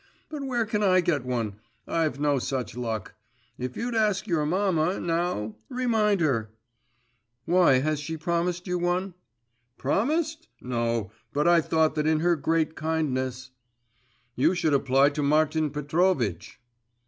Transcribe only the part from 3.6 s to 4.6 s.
you'd ask your